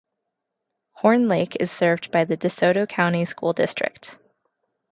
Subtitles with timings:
[0.93, 4.17] Horn Lake is served by the DeSoto County School District.